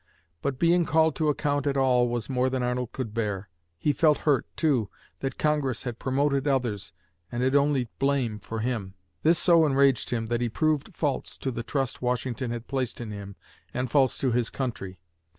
[0.41, 3.49] But being called to account at all was more than Arnold could bear.
[3.77, 4.89] He felt hurt, too,
[5.19, 6.91] that Congress had promoted others
[7.31, 8.95] and had only blame for him.
[9.21, 13.11] This so enraged him that he proved false to the trust Washington had placed in
[13.11, 13.35] him
[13.75, 14.97] and false to his country.